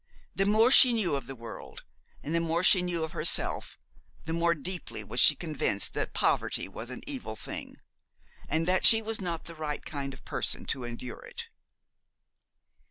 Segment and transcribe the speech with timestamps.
[0.33, 1.83] The more she knew of the world
[2.23, 3.77] and the more she knew of herself
[4.25, 7.77] the more deeply was she convinced that poverty was an evil thing,
[8.49, 11.49] and that she was not the right kind of person to endure it.